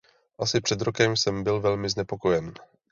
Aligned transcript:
Asi 0.39 0.61
před 0.61 0.81
rokem 0.81 1.17
jsem 1.17 1.43
byl 1.43 1.61
velmi 1.61 1.89
znepokojen. 1.89 2.53